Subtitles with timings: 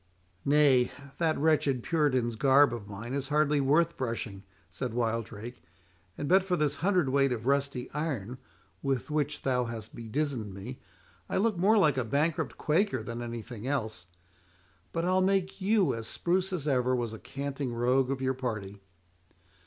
[0.45, 5.61] "Nay, that wretched puritan's garb of mine is hardly worth brushing," said Wildrake;
[6.17, 8.39] "and but for this hundred weight of rusty iron,
[8.81, 10.79] with which thou hast bedizened me,
[11.29, 14.07] I look more like a bankrupt Quaker than anything else.
[14.91, 18.81] But I'll make you as spruce as ever was a canting rogue of your party."